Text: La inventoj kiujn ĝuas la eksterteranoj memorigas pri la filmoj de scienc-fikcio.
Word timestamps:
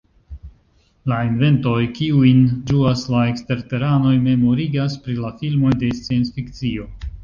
La 1.11 1.19
inventoj 1.27 1.75
kiujn 1.99 2.41
ĝuas 2.71 3.05
la 3.15 3.23
eksterteranoj 3.35 4.17
memorigas 4.27 5.01
pri 5.07 5.21
la 5.23 5.37
filmoj 5.45 5.81
de 5.87 5.97
scienc-fikcio. 6.05 6.95